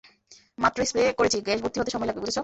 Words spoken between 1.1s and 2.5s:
করেছি, গ্যাস ভর্তি হতে সময় লাগবে, বুঝেছ?